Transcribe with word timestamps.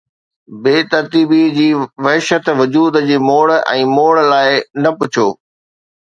بي 0.63 0.77
ترتيبيءَ 0.91 1.49
جي 1.57 1.65
وحشت، 2.05 2.47
وجود 2.61 2.97
جي 3.09 3.17
موڙ 3.27 3.53
۽ 3.73 3.83
موڙ 3.97 4.09
لاءِ 4.31 4.49
نه 4.87 4.93
پڇو 5.03 5.27